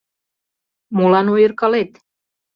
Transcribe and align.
«Молан 0.97 1.27
ойыркалет? 1.33 1.91